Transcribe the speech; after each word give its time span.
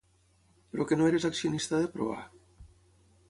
Però 0.71 0.87
que 0.91 0.97
no 1.01 1.09
eres 1.09 1.27
accionista 1.29 1.81
de 1.83 1.91
Proa? 1.97 2.17